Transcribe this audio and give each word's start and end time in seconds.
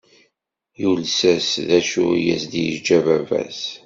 Yules-as 0.79 1.49
d 1.67 1.69
acu 1.79 2.05
i 2.15 2.19
as-d-yeǧǧa 2.35 2.99
baba-s. 3.05 3.61